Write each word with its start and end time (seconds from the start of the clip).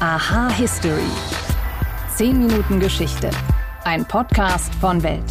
Aha 0.00 0.48
History. 0.50 1.10
10 2.14 2.38
Minuten 2.38 2.78
Geschichte. 2.78 3.30
Ein 3.82 4.06
Podcast 4.06 4.72
von 4.76 5.02
Welt. 5.02 5.24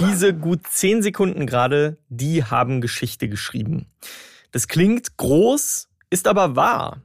Diese 0.00 0.34
gut 0.34 0.66
10 0.66 1.02
Sekunden 1.02 1.46
gerade, 1.46 1.98
die 2.08 2.42
haben 2.42 2.80
Geschichte 2.80 3.28
geschrieben. 3.28 3.86
Das 4.50 4.66
klingt 4.66 5.16
groß, 5.16 5.88
ist 6.10 6.26
aber 6.26 6.56
wahr. 6.56 7.02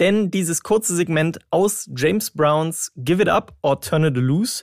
Denn 0.00 0.30
dieses 0.30 0.62
kurze 0.62 0.94
Segment 0.94 1.38
aus 1.50 1.88
James 1.96 2.30
Browns 2.30 2.92
Give 2.96 3.22
It 3.22 3.28
Up 3.28 3.54
or 3.62 3.80
Turn 3.80 4.04
It 4.04 4.16
Loose 4.16 4.62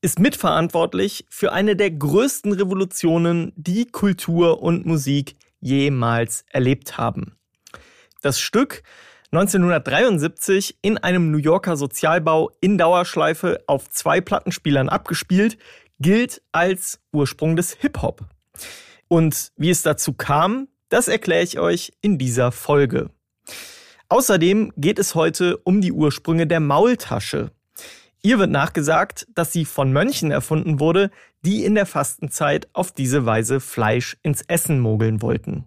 ist 0.00 0.18
mitverantwortlich 0.18 1.26
für 1.28 1.52
eine 1.52 1.74
der 1.74 1.90
größten 1.90 2.52
Revolutionen, 2.52 3.52
die 3.56 3.86
Kultur 3.86 4.62
und 4.62 4.86
Musik 4.86 5.36
jemals 5.60 6.44
erlebt 6.50 6.98
haben. 6.98 7.36
Das 8.22 8.38
Stück 8.38 8.82
1973 9.32 10.78
in 10.82 10.98
einem 10.98 11.30
New 11.30 11.38
Yorker 11.38 11.76
Sozialbau 11.76 12.52
in 12.60 12.78
Dauerschleife 12.78 13.64
auf 13.66 13.88
zwei 13.90 14.20
Plattenspielern 14.20 14.88
abgespielt, 14.88 15.58
gilt 15.98 16.42
als 16.52 17.00
Ursprung 17.12 17.56
des 17.56 17.72
Hip-Hop. 17.72 18.22
Und 19.08 19.52
wie 19.56 19.70
es 19.70 19.82
dazu 19.82 20.12
kam, 20.12 20.68
das 20.88 21.08
erkläre 21.08 21.42
ich 21.42 21.58
euch 21.58 21.92
in 22.00 22.18
dieser 22.18 22.52
Folge. 22.52 23.10
Außerdem 24.08 24.72
geht 24.76 25.00
es 25.00 25.16
heute 25.16 25.56
um 25.58 25.80
die 25.80 25.90
Ursprünge 25.90 26.46
der 26.46 26.60
Maultasche. 26.60 27.50
Ihr 28.22 28.38
wird 28.38 28.50
nachgesagt, 28.50 29.26
dass 29.34 29.52
sie 29.52 29.64
von 29.64 29.92
Mönchen 29.92 30.30
erfunden 30.30 30.78
wurde, 30.78 31.10
die 31.42 31.64
in 31.64 31.74
der 31.74 31.86
Fastenzeit 31.86 32.68
auf 32.72 32.92
diese 32.92 33.26
Weise 33.26 33.58
Fleisch 33.58 34.16
ins 34.22 34.42
Essen 34.42 34.78
mogeln 34.78 35.22
wollten. 35.22 35.66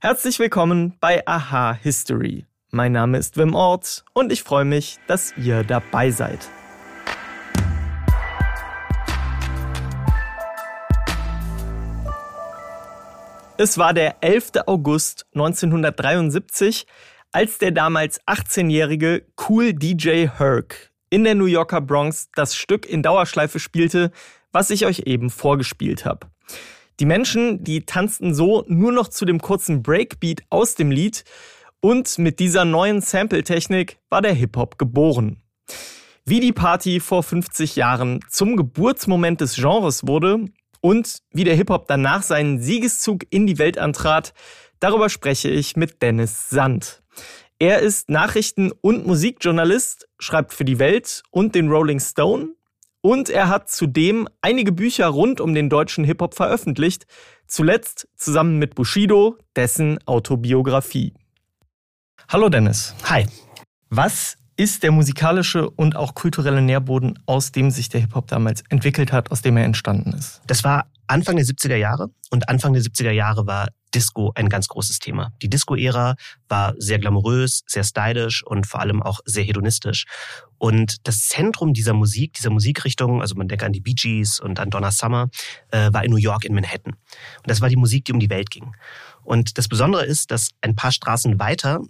Herzlich 0.00 0.38
willkommen 0.38 0.96
bei 0.98 1.26
Aha 1.26 1.74
History. 1.74 2.46
Mein 2.70 2.92
Name 2.92 3.18
ist 3.18 3.36
Wim 3.36 3.54
Ort 3.54 4.06
und 4.14 4.32
ich 4.32 4.42
freue 4.42 4.64
mich, 4.64 4.98
dass 5.06 5.36
ihr 5.36 5.62
dabei 5.62 6.10
seid. 6.10 6.48
Es 13.58 13.76
war 13.76 13.92
der 13.92 14.16
11. 14.22 14.52
August 14.66 15.26
1973, 15.34 16.86
als 17.32 17.58
der 17.58 17.70
damals 17.70 18.20
18-jährige 18.26 19.26
Cool 19.48 19.72
DJ 19.72 20.28
Herc 20.28 20.92
in 21.10 21.24
der 21.24 21.34
New 21.34 21.46
Yorker 21.46 21.80
Bronx 21.80 22.28
das 22.34 22.54
Stück 22.54 22.86
in 22.86 23.02
Dauerschleife 23.02 23.58
spielte, 23.58 24.12
was 24.52 24.70
ich 24.70 24.86
euch 24.86 25.00
eben 25.06 25.30
vorgespielt 25.30 26.04
habe. 26.04 26.28
Die 27.00 27.06
Menschen, 27.06 27.64
die 27.64 27.84
tanzten 27.84 28.34
so 28.34 28.64
nur 28.68 28.92
noch 28.92 29.08
zu 29.08 29.24
dem 29.24 29.40
kurzen 29.40 29.82
Breakbeat 29.82 30.42
aus 30.50 30.74
dem 30.74 30.90
Lied 30.90 31.24
und 31.80 32.18
mit 32.18 32.38
dieser 32.38 32.64
neuen 32.64 33.00
Sample-Technik 33.00 33.98
war 34.10 34.22
der 34.22 34.34
Hip-Hop 34.34 34.78
geboren. 34.78 35.42
Wie 36.24 36.38
die 36.38 36.52
Party 36.52 37.00
vor 37.00 37.22
50 37.22 37.76
Jahren 37.76 38.20
zum 38.28 38.56
Geburtsmoment 38.56 39.40
des 39.40 39.56
Genres 39.56 40.06
wurde 40.06 40.44
und 40.80 41.18
wie 41.32 41.44
der 41.44 41.56
Hip-Hop 41.56 41.88
danach 41.88 42.22
seinen 42.22 42.60
Siegeszug 42.60 43.24
in 43.30 43.46
die 43.46 43.58
Welt 43.58 43.78
antrat, 43.78 44.32
darüber 44.82 45.08
spreche 45.08 45.48
ich 45.48 45.76
mit 45.76 46.02
Dennis 46.02 46.50
Sand. 46.50 47.02
Er 47.58 47.78
ist 47.78 48.08
Nachrichten- 48.10 48.72
und 48.80 49.06
Musikjournalist, 49.06 50.08
schreibt 50.18 50.52
für 50.52 50.64
die 50.64 50.78
Welt 50.78 51.22
und 51.30 51.54
den 51.54 51.70
Rolling 51.70 52.00
Stone 52.00 52.54
und 53.00 53.28
er 53.28 53.48
hat 53.48 53.70
zudem 53.70 54.28
einige 54.40 54.72
Bücher 54.72 55.06
rund 55.06 55.40
um 55.40 55.54
den 55.54 55.68
deutschen 55.68 56.04
Hip-Hop 56.04 56.34
veröffentlicht, 56.34 57.06
zuletzt 57.46 58.08
zusammen 58.16 58.58
mit 58.58 58.74
Bushido, 58.74 59.36
dessen 59.54 59.98
Autobiografie. 60.06 61.14
Hallo 62.28 62.48
Dennis. 62.48 62.94
Hi. 63.04 63.26
Was 63.90 64.36
ist 64.56 64.82
der 64.82 64.90
musikalische 64.90 65.68
und 65.70 65.96
auch 65.96 66.14
kulturelle 66.14 66.62
Nährboden, 66.62 67.18
aus 67.26 67.52
dem 67.52 67.70
sich 67.70 67.88
der 67.88 68.00
Hip-Hop 68.00 68.26
damals 68.26 68.62
entwickelt 68.68 69.12
hat, 69.12 69.30
aus 69.30 69.42
dem 69.42 69.56
er 69.56 69.64
entstanden 69.64 70.12
ist? 70.12 70.40
Das 70.46 70.64
war 70.64 70.90
Anfang 71.06 71.36
der 71.36 71.44
70er 71.44 71.76
Jahre 71.76 72.10
und 72.30 72.48
Anfang 72.48 72.72
der 72.72 72.82
70er 72.82 73.10
Jahre 73.10 73.46
war 73.46 73.68
Disco 73.94 74.32
ein 74.34 74.48
ganz 74.48 74.68
großes 74.68 74.98
Thema. 74.98 75.32
Die 75.42 75.48
Disco-Ära 75.48 76.16
war 76.48 76.74
sehr 76.78 76.98
glamourös, 76.98 77.62
sehr 77.66 77.84
stylisch 77.84 78.44
und 78.44 78.66
vor 78.66 78.80
allem 78.80 79.02
auch 79.02 79.20
sehr 79.24 79.44
hedonistisch. 79.44 80.06
Und 80.58 81.06
das 81.06 81.28
Zentrum 81.28 81.72
dieser 81.72 81.92
Musik, 81.92 82.34
dieser 82.34 82.50
Musikrichtung, 82.50 83.20
also 83.20 83.34
man 83.34 83.48
denkt 83.48 83.64
an 83.64 83.72
die 83.72 83.80
Bee 83.80 83.94
Gees 83.94 84.40
und 84.40 84.60
an 84.60 84.70
Donna 84.70 84.90
Summer, 84.90 85.28
äh, 85.70 85.92
war 85.92 86.04
in 86.04 86.10
New 86.10 86.16
York, 86.16 86.44
in 86.44 86.54
Manhattan. 86.54 86.92
Und 86.92 87.50
das 87.50 87.60
war 87.60 87.68
die 87.68 87.76
Musik, 87.76 88.04
die 88.04 88.12
um 88.12 88.20
die 88.20 88.30
Welt 88.30 88.50
ging. 88.50 88.74
Und 89.22 89.58
das 89.58 89.68
Besondere 89.68 90.04
ist, 90.04 90.30
dass 90.30 90.50
ein 90.60 90.74
paar 90.74 90.92
Straßen 90.92 91.38
weiter 91.38 91.80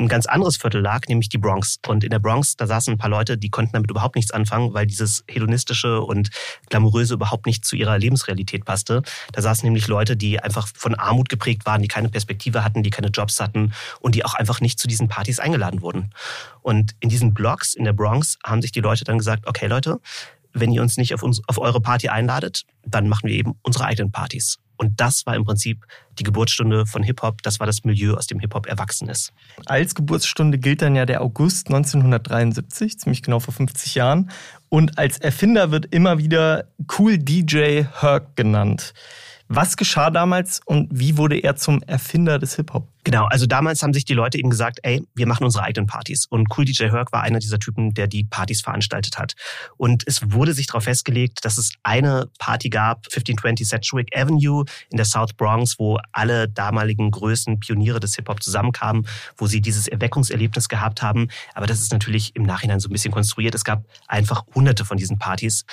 ein 0.00 0.08
ganz 0.08 0.26
anderes 0.26 0.56
Viertel 0.56 0.80
lag, 0.80 1.06
nämlich 1.08 1.28
die 1.28 1.38
Bronx. 1.38 1.78
Und 1.86 2.04
in 2.04 2.10
der 2.10 2.18
Bronx, 2.18 2.56
da 2.56 2.66
saßen 2.66 2.94
ein 2.94 2.98
paar 2.98 3.10
Leute, 3.10 3.36
die 3.36 3.50
konnten 3.50 3.72
damit 3.72 3.90
überhaupt 3.90 4.16
nichts 4.16 4.30
anfangen, 4.30 4.72
weil 4.74 4.86
dieses 4.86 5.24
hedonistische 5.28 6.00
und 6.00 6.30
glamouröse 6.68 7.14
überhaupt 7.14 7.46
nicht 7.46 7.64
zu 7.64 7.76
ihrer 7.76 7.98
Lebensrealität 7.98 8.64
passte. 8.64 9.02
Da 9.32 9.42
saßen 9.42 9.64
nämlich 9.64 9.86
Leute, 9.88 10.16
die 10.16 10.40
einfach 10.40 10.68
von 10.74 10.94
Armut 10.94 11.28
geprägt 11.28 11.66
waren, 11.66 11.82
die 11.82 11.88
keine 11.88 12.08
Perspektive 12.08 12.64
hatten, 12.64 12.82
die 12.82 12.90
keine 12.90 13.08
Jobs 13.08 13.40
hatten 13.40 13.72
und 14.00 14.14
die 14.14 14.24
auch 14.24 14.34
einfach 14.34 14.60
nicht 14.60 14.78
zu 14.78 14.88
diesen 14.88 15.08
Partys 15.08 15.38
eingeladen 15.38 15.82
wurden. 15.82 16.10
Und 16.62 16.94
in 17.00 17.08
diesen 17.08 17.34
Blocks 17.34 17.74
in 17.74 17.84
der 17.84 17.92
Bronx 17.92 18.38
haben 18.44 18.62
sich 18.62 18.72
die 18.72 18.80
Leute 18.80 19.04
dann 19.04 19.18
gesagt, 19.18 19.46
okay 19.46 19.66
Leute, 19.66 20.00
wenn 20.52 20.72
ihr 20.72 20.82
uns 20.82 20.96
nicht 20.96 21.14
auf, 21.14 21.22
uns, 21.22 21.40
auf 21.46 21.58
eure 21.58 21.80
Party 21.80 22.08
einladet, 22.08 22.64
dann 22.84 23.08
machen 23.08 23.28
wir 23.28 23.34
eben 23.34 23.54
unsere 23.62 23.84
eigenen 23.84 24.12
Partys. 24.12 24.58
Und 24.80 24.98
das 24.98 25.26
war 25.26 25.36
im 25.36 25.44
Prinzip 25.44 25.84
die 26.18 26.22
Geburtsstunde 26.22 26.86
von 26.86 27.02
Hip-Hop. 27.02 27.42
Das 27.42 27.60
war 27.60 27.66
das 27.66 27.84
Milieu, 27.84 28.14
aus 28.14 28.26
dem 28.26 28.40
Hip-Hop 28.40 28.66
erwachsen 28.66 29.10
ist. 29.10 29.30
Als 29.66 29.94
Geburtsstunde 29.94 30.58
gilt 30.58 30.80
dann 30.80 30.96
ja 30.96 31.04
der 31.04 31.20
August 31.20 31.66
1973, 31.66 32.98
ziemlich 32.98 33.22
genau 33.22 33.40
vor 33.40 33.52
50 33.52 33.94
Jahren. 33.94 34.30
Und 34.70 34.96
als 34.96 35.18
Erfinder 35.18 35.70
wird 35.70 35.94
immer 35.94 36.16
wieder 36.16 36.64
Cool 36.98 37.18
DJ 37.18 37.84
Herc 38.00 38.36
genannt. 38.36 38.94
Was 39.48 39.76
geschah 39.76 40.10
damals 40.10 40.62
und 40.64 40.88
wie 40.90 41.18
wurde 41.18 41.36
er 41.36 41.56
zum 41.56 41.82
Erfinder 41.82 42.38
des 42.38 42.56
Hip-Hop? 42.56 42.86
Genau, 43.02 43.24
also 43.24 43.46
damals 43.46 43.82
haben 43.82 43.94
sich 43.94 44.04
die 44.04 44.14
Leute 44.14 44.38
eben 44.38 44.50
gesagt, 44.50 44.80
ey, 44.82 45.02
wir 45.14 45.26
machen 45.26 45.44
unsere 45.44 45.64
eigenen 45.64 45.86
Partys. 45.86 46.26
Und 46.26 46.48
Cool 46.56 46.66
DJ 46.66 46.90
Herc 46.90 47.12
war 47.12 47.22
einer 47.22 47.38
dieser 47.38 47.58
Typen, 47.58 47.94
der 47.94 48.06
die 48.06 48.24
Partys 48.24 48.60
veranstaltet 48.60 49.18
hat. 49.18 49.34
Und 49.78 50.02
es 50.06 50.32
wurde 50.32 50.52
sich 50.52 50.66
darauf 50.66 50.84
festgelegt, 50.84 51.44
dass 51.44 51.56
es 51.56 51.72
eine 51.82 52.28
Party 52.38 52.68
gab, 52.68 53.06
1520 53.06 53.68
Sedgwick 53.68 54.14
Avenue 54.14 54.64
in 54.90 54.98
der 54.98 55.06
South 55.06 55.32
Bronx, 55.32 55.78
wo 55.78 55.98
alle 56.12 56.48
damaligen 56.48 57.10
größten 57.10 57.60
Pioniere 57.60 58.00
des 58.00 58.16
Hip-Hop 58.16 58.42
zusammenkamen, 58.42 59.06
wo 59.36 59.46
sie 59.46 59.62
dieses 59.62 59.88
Erweckungserlebnis 59.88 60.68
gehabt 60.68 61.00
haben. 61.00 61.28
Aber 61.54 61.66
das 61.66 61.80
ist 61.80 61.92
natürlich 61.92 62.36
im 62.36 62.42
Nachhinein 62.42 62.80
so 62.80 62.88
ein 62.88 62.92
bisschen 62.92 63.12
konstruiert. 63.12 63.54
Es 63.54 63.64
gab 63.64 63.84
einfach 64.08 64.44
hunderte 64.54 64.84
von 64.84 64.98
diesen 64.98 65.18
Partys. 65.18 65.64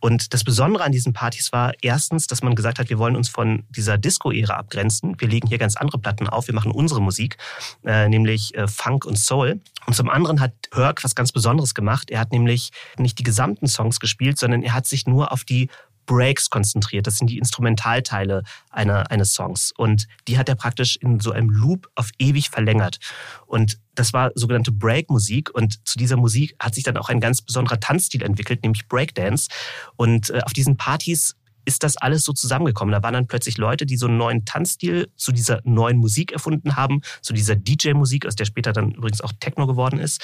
Und 0.00 0.34
das 0.34 0.44
Besondere 0.44 0.84
an 0.84 0.92
diesen 0.92 1.12
Partys 1.12 1.52
war 1.52 1.72
erstens, 1.80 2.26
dass 2.26 2.42
man 2.42 2.54
gesagt 2.54 2.78
hat, 2.78 2.90
wir 2.90 2.98
wollen 2.98 3.16
uns 3.16 3.28
von 3.28 3.64
dieser 3.70 3.98
Disco-Ära 3.98 4.54
abgrenzen. 4.54 5.16
Wir 5.18 5.28
legen 5.28 5.48
hier 5.48 5.58
ganz 5.58 5.76
andere 5.76 5.98
Platten 5.98 6.28
auf. 6.28 6.46
Wir 6.46 6.54
machen 6.54 6.70
unsere 6.76 7.02
Musik, 7.02 7.36
äh, 7.84 8.08
nämlich 8.08 8.54
äh, 8.54 8.68
Funk 8.68 9.04
und 9.04 9.18
Soul. 9.18 9.60
Und 9.86 9.94
zum 9.94 10.08
anderen 10.08 10.40
hat 10.40 10.52
Herc 10.72 11.02
was 11.04 11.14
ganz 11.14 11.32
Besonderes 11.32 11.74
gemacht. 11.74 12.10
Er 12.10 12.20
hat 12.20 12.32
nämlich 12.32 12.70
nicht 12.98 13.18
die 13.18 13.22
gesamten 13.22 13.66
Songs 13.66 14.00
gespielt, 14.00 14.38
sondern 14.38 14.62
er 14.62 14.74
hat 14.74 14.86
sich 14.86 15.06
nur 15.06 15.32
auf 15.32 15.44
die 15.44 15.68
Breaks 16.06 16.48
konzentriert. 16.50 17.06
Das 17.06 17.16
sind 17.16 17.28
die 17.28 17.38
Instrumentalteile 17.38 18.44
einer, 18.70 19.10
eines 19.10 19.34
Songs. 19.34 19.72
Und 19.76 20.06
die 20.28 20.38
hat 20.38 20.48
er 20.48 20.54
praktisch 20.54 20.96
in 20.96 21.20
so 21.20 21.32
einem 21.32 21.50
Loop 21.50 21.88
auf 21.96 22.10
ewig 22.18 22.48
verlängert. 22.48 22.98
Und 23.46 23.78
das 23.94 24.12
war 24.12 24.30
sogenannte 24.34 24.72
Break-Musik. 24.72 25.50
Und 25.52 25.86
zu 25.86 25.98
dieser 25.98 26.16
Musik 26.16 26.54
hat 26.60 26.74
sich 26.74 26.84
dann 26.84 26.96
auch 26.96 27.08
ein 27.08 27.20
ganz 27.20 27.42
besonderer 27.42 27.80
Tanzstil 27.80 28.22
entwickelt, 28.22 28.62
nämlich 28.62 28.88
Breakdance. 28.88 29.48
Und 29.96 30.30
äh, 30.30 30.40
auf 30.44 30.52
diesen 30.52 30.76
Partys 30.76 31.34
ist 31.66 31.82
das 31.82 31.96
alles 31.96 32.22
so 32.22 32.32
zusammengekommen. 32.32 32.92
Da 32.92 33.02
waren 33.02 33.12
dann 33.12 33.26
plötzlich 33.26 33.58
Leute, 33.58 33.84
die 33.84 33.96
so 33.96 34.06
einen 34.06 34.16
neuen 34.16 34.44
Tanzstil 34.44 35.08
zu 35.16 35.32
dieser 35.32 35.60
neuen 35.64 35.98
Musik 35.98 36.32
erfunden 36.32 36.76
haben, 36.76 37.02
zu 37.20 37.34
dieser 37.34 37.56
DJ-Musik, 37.56 38.24
aus 38.24 38.36
der 38.36 38.46
später 38.46 38.72
dann 38.72 38.92
übrigens 38.92 39.20
auch 39.20 39.32
Techno 39.38 39.66
geworden 39.66 39.98
ist, 39.98 40.22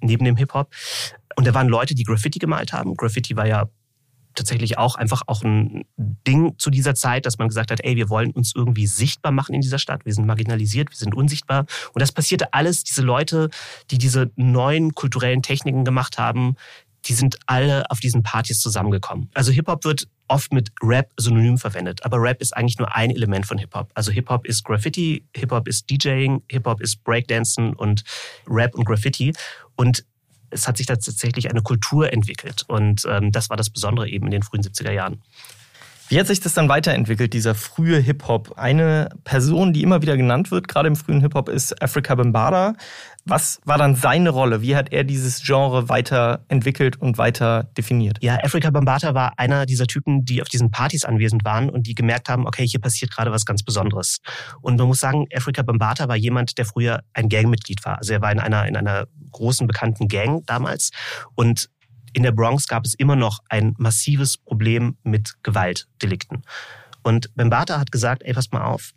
neben 0.00 0.24
dem 0.24 0.36
Hip-Hop. 0.36 0.70
Und 1.36 1.46
da 1.46 1.54
waren 1.54 1.68
Leute, 1.68 1.94
die 1.94 2.04
Graffiti 2.04 2.38
gemalt 2.38 2.72
haben. 2.72 2.94
Graffiti 2.96 3.36
war 3.36 3.46
ja 3.46 3.68
tatsächlich 4.34 4.78
auch 4.78 4.94
einfach 4.94 5.22
auch 5.26 5.42
ein 5.42 5.84
Ding 5.96 6.54
zu 6.58 6.70
dieser 6.70 6.94
Zeit, 6.94 7.26
dass 7.26 7.38
man 7.38 7.48
gesagt 7.48 7.70
hat, 7.70 7.80
ey, 7.82 7.96
wir 7.96 8.08
wollen 8.08 8.30
uns 8.30 8.52
irgendwie 8.54 8.86
sichtbar 8.86 9.32
machen 9.32 9.54
in 9.54 9.60
dieser 9.60 9.78
Stadt. 9.78 10.04
Wir 10.04 10.14
sind 10.14 10.26
marginalisiert, 10.26 10.90
wir 10.90 10.96
sind 10.96 11.14
unsichtbar. 11.14 11.66
Und 11.92 12.00
das 12.00 12.12
passierte 12.12 12.52
alles. 12.52 12.84
Diese 12.84 13.02
Leute, 13.02 13.48
die 13.90 13.98
diese 13.98 14.30
neuen 14.36 14.94
kulturellen 14.94 15.42
Techniken 15.42 15.84
gemacht 15.84 16.18
haben, 16.18 16.56
die 17.06 17.14
sind 17.14 17.38
alle 17.46 17.90
auf 17.90 18.00
diesen 18.00 18.22
Partys 18.22 18.60
zusammengekommen. 18.60 19.30
Also 19.34 19.52
Hip-Hop 19.52 19.84
wird 19.84 20.08
oft 20.28 20.52
mit 20.52 20.70
Rap 20.82 21.10
synonym 21.16 21.58
verwendet, 21.58 22.04
aber 22.04 22.20
Rap 22.20 22.40
ist 22.40 22.56
eigentlich 22.56 22.78
nur 22.78 22.94
ein 22.94 23.10
Element 23.10 23.46
von 23.46 23.58
Hip-Hop. 23.58 23.90
Also 23.94 24.12
Hip-Hop 24.12 24.46
ist 24.46 24.64
Graffiti, 24.64 25.24
Hip-Hop 25.34 25.66
ist 25.66 25.90
DJing, 25.90 26.42
Hip-Hop 26.50 26.80
ist 26.80 27.02
Breakdancen 27.02 27.74
und 27.74 28.04
Rap 28.46 28.74
und 28.74 28.84
Graffiti. 28.84 29.32
Und 29.76 30.04
es 30.50 30.68
hat 30.68 30.76
sich 30.76 30.86
tatsächlich 30.86 31.48
eine 31.50 31.62
Kultur 31.62 32.12
entwickelt. 32.12 32.64
Und 32.68 33.06
ähm, 33.08 33.32
das 33.32 33.50
war 33.50 33.56
das 33.56 33.70
Besondere 33.70 34.08
eben 34.08 34.26
in 34.26 34.32
den 34.32 34.42
frühen 34.42 34.62
70er 34.62 34.92
Jahren. 34.92 35.22
Wie 36.10 36.18
hat 36.18 36.26
sich 36.26 36.40
das 36.40 36.54
dann 36.54 36.68
weiterentwickelt, 36.68 37.32
dieser 37.32 37.54
frühe 37.54 37.96
Hip-Hop? 37.98 38.58
Eine 38.58 39.10
Person, 39.22 39.72
die 39.72 39.84
immer 39.84 40.02
wieder 40.02 40.16
genannt 40.16 40.50
wird, 40.50 40.66
gerade 40.66 40.88
im 40.88 40.96
frühen 40.96 41.20
Hip-Hop, 41.20 41.48
ist 41.48 41.80
Africa 41.80 42.16
Bambaataa. 42.16 42.74
Was 43.26 43.60
war 43.64 43.78
dann 43.78 43.94
seine 43.94 44.30
Rolle? 44.30 44.60
Wie 44.60 44.74
hat 44.74 44.92
er 44.92 45.04
dieses 45.04 45.40
Genre 45.44 45.88
weiterentwickelt 45.88 46.96
und 46.96 47.16
weiter 47.16 47.68
definiert? 47.78 48.18
Ja, 48.22 48.38
Africa 48.42 48.70
Bambaataa 48.70 49.14
war 49.14 49.38
einer 49.38 49.66
dieser 49.66 49.86
Typen, 49.86 50.24
die 50.24 50.42
auf 50.42 50.48
diesen 50.48 50.72
Partys 50.72 51.04
anwesend 51.04 51.44
waren 51.44 51.70
und 51.70 51.86
die 51.86 51.94
gemerkt 51.94 52.28
haben, 52.28 52.44
okay, 52.44 52.66
hier 52.66 52.80
passiert 52.80 53.12
gerade 53.12 53.30
was 53.30 53.44
ganz 53.44 53.62
Besonderes. 53.62 54.18
Und 54.62 54.78
man 54.78 54.88
muss 54.88 54.98
sagen, 54.98 55.26
Africa 55.32 55.62
Bambaataa 55.62 56.08
war 56.08 56.16
jemand, 56.16 56.58
der 56.58 56.64
früher 56.64 57.04
ein 57.12 57.28
Gangmitglied 57.28 57.84
war. 57.84 57.98
Also 57.98 58.14
er 58.14 58.20
war 58.20 58.32
in 58.32 58.40
einer, 58.40 58.66
in 58.66 58.76
einer 58.76 59.06
großen 59.30 59.68
bekannten 59.68 60.08
Gang 60.08 60.44
damals 60.46 60.90
und 61.36 61.70
in 62.12 62.22
der 62.22 62.32
Bronx 62.32 62.66
gab 62.66 62.84
es 62.84 62.94
immer 62.94 63.16
noch 63.16 63.40
ein 63.48 63.74
massives 63.78 64.36
Problem 64.36 64.96
mit 65.02 65.34
Gewaltdelikten. 65.42 66.42
Und 67.02 67.34
Bembata 67.34 67.78
hat 67.78 67.92
gesagt, 67.92 68.22
ey, 68.24 68.34
passt 68.34 68.52
mal 68.52 68.64
auf, 68.64 68.92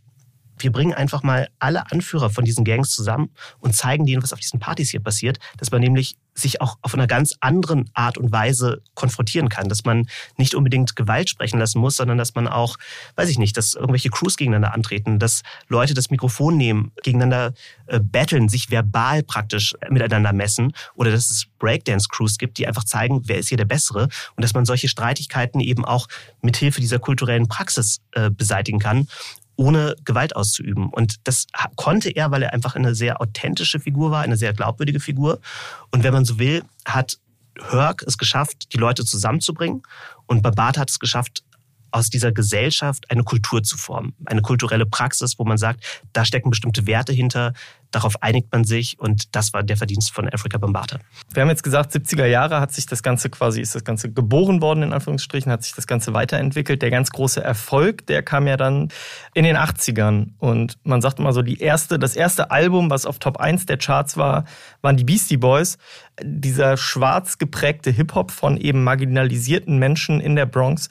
wir 0.57 0.71
bringen 0.71 0.93
einfach 0.93 1.23
mal 1.23 1.49
alle 1.59 1.91
Anführer 1.91 2.29
von 2.29 2.45
diesen 2.45 2.65
Gangs 2.65 2.89
zusammen 2.91 3.29
und 3.59 3.75
zeigen 3.75 4.05
denen, 4.05 4.23
was 4.23 4.33
auf 4.33 4.39
diesen 4.39 4.59
Partys 4.59 4.89
hier 4.89 5.01
passiert, 5.01 5.39
dass 5.57 5.71
man 5.71 5.81
nämlich 5.81 6.15
sich 6.35 6.61
auch 6.61 6.77
auf 6.81 6.93
einer 6.93 7.07
ganz 7.07 7.35
anderen 7.41 7.89
Art 7.93 8.17
und 8.17 8.31
Weise 8.31 8.81
konfrontieren 8.95 9.49
kann, 9.49 9.69
dass 9.69 9.85
man 9.85 10.07
nicht 10.37 10.55
unbedingt 10.55 10.95
Gewalt 10.95 11.29
sprechen 11.29 11.59
lassen 11.59 11.79
muss, 11.79 11.97
sondern 11.97 12.17
dass 12.17 12.33
man 12.35 12.47
auch, 12.47 12.77
weiß 13.15 13.29
ich 13.29 13.37
nicht, 13.37 13.55
dass 13.55 13.75
irgendwelche 13.75 14.09
Crews 14.09 14.37
gegeneinander 14.37 14.73
antreten, 14.73 15.19
dass 15.19 15.43
Leute 15.67 15.93
das 15.93 16.09
Mikrofon 16.09 16.57
nehmen, 16.57 16.91
gegeneinander 17.03 17.53
äh, 17.85 17.99
battlen, 17.99 18.49
sich 18.49 18.71
verbal 18.71 19.23
praktisch 19.23 19.75
miteinander 19.89 20.33
messen 20.33 20.73
oder 20.95 21.11
dass 21.11 21.29
es 21.29 21.45
Breakdance-Crews 21.59 22.37
gibt, 22.37 22.57
die 22.57 22.67
einfach 22.67 22.83
zeigen, 22.83 23.21
wer 23.25 23.37
ist 23.37 23.49
hier 23.49 23.57
der 23.57 23.65
Bessere 23.65 24.09
und 24.35 24.43
dass 24.43 24.53
man 24.53 24.65
solche 24.65 24.87
Streitigkeiten 24.87 25.59
eben 25.59 25.85
auch 25.85 26.07
mithilfe 26.41 26.81
dieser 26.81 26.99
kulturellen 26.99 27.47
Praxis 27.47 28.01
äh, 28.13 28.29
beseitigen 28.29 28.79
kann 28.79 29.07
ohne 29.55 29.95
Gewalt 30.03 30.35
auszuüben. 30.35 30.89
Und 30.89 31.27
das 31.27 31.47
konnte 31.75 32.09
er, 32.09 32.31
weil 32.31 32.43
er 32.43 32.53
einfach 32.53 32.75
eine 32.75 32.95
sehr 32.95 33.21
authentische 33.21 33.79
Figur 33.79 34.11
war, 34.11 34.23
eine 34.23 34.37
sehr 34.37 34.53
glaubwürdige 34.53 34.99
Figur. 34.99 35.39
Und 35.91 36.03
wenn 36.03 36.13
man 36.13 36.25
so 36.25 36.39
will, 36.39 36.63
hat 36.85 37.17
Herc 37.69 38.03
es 38.07 38.17
geschafft, 38.17 38.73
die 38.73 38.77
Leute 38.77 39.05
zusammenzubringen. 39.05 39.83
Und 40.25 40.41
Babat 40.41 40.77
hat 40.77 40.89
es 40.89 40.99
geschafft, 40.99 41.43
aus 41.93 42.09
dieser 42.09 42.31
Gesellschaft 42.31 43.09
eine 43.11 43.23
Kultur 43.23 43.63
zu 43.63 43.77
formen. 43.77 44.13
Eine 44.25 44.41
kulturelle 44.41 44.85
Praxis, 44.85 45.37
wo 45.37 45.45
man 45.45 45.57
sagt, 45.57 45.83
da 46.11 46.25
stecken 46.25 46.49
bestimmte 46.49 46.87
Werte 46.87 47.13
hinter, 47.13 47.53
darauf 47.91 48.21
einigt 48.23 48.51
man 48.51 48.63
sich 48.63 48.99
und 48.99 49.35
das 49.35 49.53
war 49.53 49.63
der 49.63 49.77
Verdienst 49.77 50.11
von 50.11 50.27
Africa 50.27 50.57
Bombata. 50.57 50.99
Wir 51.33 51.43
haben 51.43 51.49
jetzt 51.49 51.63
gesagt, 51.63 51.93
70er 51.93 52.25
Jahre 52.25 52.59
hat 52.59 52.71
sich 52.71 52.85
das 52.85 53.03
Ganze 53.03 53.29
quasi, 53.29 53.61
ist 53.61 53.75
das 53.75 53.83
Ganze 53.83 54.11
geboren 54.11 54.61
worden, 54.61 54.83
in 54.83 54.93
Anführungsstrichen, 54.93 55.51
hat 55.51 55.63
sich 55.63 55.73
das 55.73 55.87
Ganze 55.87 56.13
weiterentwickelt. 56.13 56.81
Der 56.81 56.89
ganz 56.89 57.11
große 57.11 57.43
Erfolg, 57.43 58.07
der 58.07 58.23
kam 58.23 58.47
ja 58.47 58.57
dann 58.57 58.89
in 59.33 59.43
den 59.43 59.55
80ern 59.55 60.29
und 60.39 60.77
man 60.83 61.01
sagt 61.01 61.19
immer 61.19 61.33
so, 61.33 61.41
die 61.41 61.59
erste, 61.59 61.99
das 61.99 62.15
erste 62.15 62.51
Album, 62.51 62.89
was 62.89 63.05
auf 63.05 63.19
Top 63.19 63.37
1 63.37 63.67
der 63.67 63.77
Charts 63.77 64.17
war, 64.17 64.45
waren 64.81 64.97
die 64.97 65.03
Beastie 65.03 65.37
Boys. 65.37 65.77
Dieser 66.21 66.77
schwarz 66.77 67.37
geprägte 67.37 67.91
Hip-Hop 67.91 68.31
von 68.31 68.57
eben 68.57 68.83
marginalisierten 68.83 69.77
Menschen 69.77 70.19
in 70.19 70.35
der 70.35 70.45
Bronx 70.45 70.89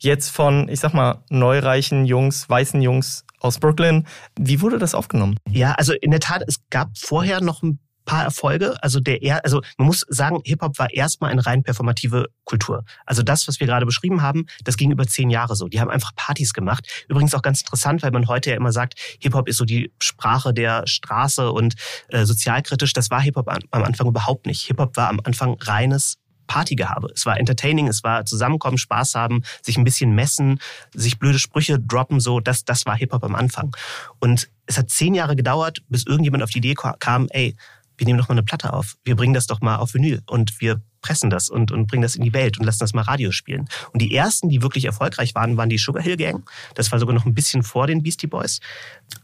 jetzt 0.00 0.30
von, 0.30 0.68
ich 0.68 0.80
sag 0.80 0.94
mal, 0.94 1.22
neureichen 1.30 2.04
Jungs, 2.04 2.48
weißen 2.48 2.82
Jungs 2.82 3.24
aus 3.38 3.58
Brooklyn. 3.58 4.06
Wie 4.38 4.60
wurde 4.60 4.78
das 4.78 4.94
aufgenommen? 4.94 5.36
Ja, 5.48 5.72
also 5.72 5.92
in 5.92 6.10
der 6.10 6.20
Tat, 6.20 6.42
es 6.46 6.60
gab 6.70 6.96
vorher 6.96 7.40
noch 7.40 7.62
ein 7.62 7.78
paar 8.04 8.24
Erfolge. 8.24 8.82
Also 8.82 8.98
der 8.98 9.22
er, 9.22 9.44
also 9.44 9.60
man 9.78 9.86
muss 9.86 10.04
sagen, 10.08 10.40
Hip-Hop 10.44 10.78
war 10.78 10.92
erstmal 10.92 11.30
eine 11.30 11.46
rein 11.46 11.62
performative 11.62 12.26
Kultur. 12.44 12.84
Also 13.06 13.22
das, 13.22 13.46
was 13.46 13.60
wir 13.60 13.66
gerade 13.66 13.86
beschrieben 13.86 14.20
haben, 14.20 14.46
das 14.64 14.76
ging 14.76 14.90
über 14.90 15.06
zehn 15.06 15.30
Jahre 15.30 15.54
so. 15.54 15.68
Die 15.68 15.80
haben 15.80 15.90
einfach 15.90 16.12
Partys 16.16 16.52
gemacht. 16.52 17.04
Übrigens 17.08 17.34
auch 17.34 17.42
ganz 17.42 17.60
interessant, 17.60 18.02
weil 18.02 18.10
man 18.10 18.26
heute 18.26 18.50
ja 18.50 18.56
immer 18.56 18.72
sagt, 18.72 18.94
Hip-Hop 19.20 19.48
ist 19.48 19.58
so 19.58 19.64
die 19.64 19.92
Sprache 20.02 20.52
der 20.52 20.86
Straße 20.86 21.52
und 21.52 21.74
äh, 22.08 22.24
sozialkritisch. 22.24 22.92
Das 22.94 23.10
war 23.10 23.20
Hip-Hop 23.20 23.48
am 23.48 23.82
Anfang 23.82 24.08
überhaupt 24.08 24.46
nicht. 24.46 24.66
Hip-Hop 24.66 24.96
war 24.96 25.08
am 25.08 25.20
Anfang 25.22 25.56
reines 25.60 26.16
Partygehabe. 26.50 27.12
Es 27.14 27.26
war 27.26 27.38
entertaining, 27.38 27.86
es 27.86 28.02
war 28.02 28.24
zusammenkommen, 28.24 28.76
Spaß 28.76 29.14
haben, 29.14 29.42
sich 29.62 29.78
ein 29.78 29.84
bisschen 29.84 30.16
messen, 30.16 30.58
sich 30.92 31.20
blöde 31.20 31.38
Sprüche 31.38 31.78
droppen, 31.78 32.18
so, 32.18 32.40
das, 32.40 32.64
das 32.64 32.86
war 32.86 32.96
Hip-Hop 32.96 33.22
am 33.22 33.36
Anfang. 33.36 33.76
Und 34.18 34.50
es 34.66 34.76
hat 34.76 34.90
zehn 34.90 35.14
Jahre 35.14 35.36
gedauert, 35.36 35.84
bis 35.88 36.04
irgendjemand 36.06 36.42
auf 36.42 36.50
die 36.50 36.58
Idee 36.58 36.74
kam, 36.74 37.28
ey, 37.30 37.54
wir 37.96 38.04
nehmen 38.04 38.18
doch 38.18 38.28
mal 38.28 38.34
eine 38.34 38.42
Platte 38.42 38.72
auf. 38.72 38.96
Wir 39.04 39.14
bringen 39.14 39.32
das 39.32 39.46
doch 39.46 39.60
mal 39.60 39.76
auf 39.76 39.94
Vinyl 39.94 40.22
und 40.26 40.60
wir 40.60 40.80
pressen 41.02 41.30
das 41.30 41.48
und, 41.48 41.70
und 41.72 41.86
bringen 41.86 42.02
das 42.02 42.14
in 42.14 42.22
die 42.22 42.32
Welt 42.32 42.58
und 42.58 42.64
lassen 42.64 42.80
das 42.80 42.92
mal 42.92 43.02
Radio 43.02 43.32
spielen. 43.32 43.68
Und 43.92 44.02
die 44.02 44.14
ersten, 44.14 44.48
die 44.48 44.62
wirklich 44.62 44.84
erfolgreich 44.84 45.34
waren, 45.34 45.56
waren 45.56 45.68
die 45.68 45.78
Sugar 45.78 46.02
Hill 46.02 46.16
Gang. 46.16 46.48
Das 46.74 46.92
war 46.92 46.98
sogar 46.98 47.14
noch 47.14 47.26
ein 47.26 47.34
bisschen 47.34 47.62
vor 47.62 47.86
den 47.86 48.02
Beastie 48.02 48.26
Boys. 48.26 48.60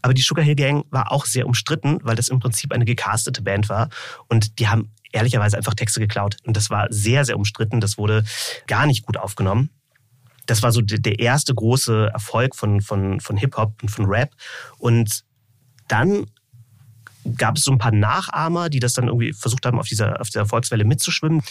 Aber 0.01 0.13
die 0.13 0.21
Sugar 0.21 0.43
Hill 0.43 0.55
Gang 0.55 0.85
war 0.89 1.11
auch 1.11 1.25
sehr 1.25 1.45
umstritten, 1.45 1.99
weil 2.03 2.15
das 2.15 2.29
im 2.29 2.39
Prinzip 2.39 2.71
eine 2.71 2.85
gecastete 2.85 3.41
Band 3.41 3.69
war. 3.69 3.89
Und 4.27 4.59
die 4.59 4.67
haben 4.67 4.91
ehrlicherweise 5.11 5.57
einfach 5.57 5.73
Texte 5.73 5.99
geklaut. 5.99 6.37
Und 6.45 6.57
das 6.57 6.69
war 6.69 6.87
sehr, 6.89 7.25
sehr 7.25 7.37
umstritten. 7.37 7.79
Das 7.79 7.97
wurde 7.97 8.23
gar 8.67 8.85
nicht 8.85 9.05
gut 9.05 9.17
aufgenommen. 9.17 9.69
Das 10.45 10.63
war 10.63 10.71
so 10.71 10.81
der 10.81 11.19
erste 11.19 11.53
große 11.53 12.09
Erfolg 12.13 12.55
von, 12.55 12.81
von, 12.81 13.19
von 13.19 13.37
Hip-Hop 13.37 13.81
und 13.81 13.89
von 13.89 14.05
Rap. 14.05 14.31
Und 14.77 15.23
dann 15.87 16.25
gab 17.35 17.57
es 17.57 17.63
so 17.63 17.71
ein 17.71 17.77
paar 17.77 17.91
Nachahmer, 17.91 18.69
die 18.69 18.79
das 18.79 18.93
dann 18.93 19.07
irgendwie 19.07 19.33
versucht 19.33 19.65
haben, 19.65 19.79
auf 19.79 19.87
dieser, 19.87 20.19
auf 20.21 20.27
dieser 20.27 20.41
Erfolgswelle 20.41 20.85
mitzuschwimmen. 20.85 21.41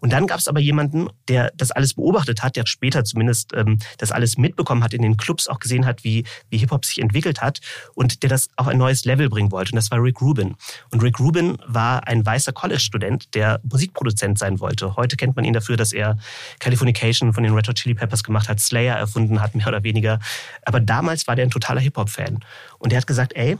Und 0.00 0.12
dann 0.12 0.26
gab 0.26 0.38
es 0.38 0.48
aber 0.48 0.60
jemanden, 0.60 1.08
der 1.28 1.52
das 1.56 1.70
alles 1.70 1.94
beobachtet 1.94 2.42
hat, 2.42 2.56
der 2.56 2.66
später 2.66 3.04
zumindest 3.04 3.52
ähm, 3.54 3.78
das 3.98 4.12
alles 4.12 4.38
mitbekommen 4.38 4.84
hat, 4.84 4.94
in 4.94 5.02
den 5.02 5.16
Clubs 5.16 5.48
auch 5.48 5.58
gesehen 5.58 5.86
hat, 5.86 6.04
wie, 6.04 6.24
wie 6.50 6.58
Hip-Hop 6.58 6.84
sich 6.84 7.00
entwickelt 7.00 7.40
hat 7.40 7.60
und 7.94 8.22
der 8.22 8.30
das 8.30 8.48
auf 8.56 8.68
ein 8.68 8.78
neues 8.78 9.04
Level 9.04 9.28
bringen 9.28 9.50
wollte. 9.50 9.72
Und 9.72 9.76
das 9.76 9.90
war 9.90 10.02
Rick 10.02 10.20
Rubin. 10.20 10.54
Und 10.90 11.02
Rick 11.02 11.18
Rubin 11.20 11.58
war 11.66 12.06
ein 12.06 12.24
weißer 12.24 12.52
College-Student, 12.52 13.34
der 13.34 13.60
Musikproduzent 13.62 14.38
sein 14.38 14.60
wollte. 14.60 14.96
Heute 14.96 15.16
kennt 15.16 15.36
man 15.36 15.44
ihn 15.44 15.52
dafür, 15.52 15.76
dass 15.76 15.92
er 15.92 16.18
Californication 16.60 17.32
von 17.32 17.42
den 17.42 17.54
Red 17.54 17.68
Hot 17.68 17.76
Chili 17.76 17.94
Peppers 17.94 18.22
gemacht 18.22 18.48
hat, 18.48 18.60
Slayer 18.60 18.96
erfunden 18.96 19.40
hat, 19.40 19.54
mehr 19.54 19.68
oder 19.68 19.82
weniger. 19.82 20.18
Aber 20.64 20.80
damals 20.80 21.26
war 21.26 21.36
der 21.36 21.46
ein 21.46 21.50
totaler 21.50 21.80
Hip-Hop-Fan. 21.80 22.40
Und 22.78 22.92
der 22.92 22.98
hat 22.98 23.06
gesagt, 23.06 23.34
ey, 23.34 23.58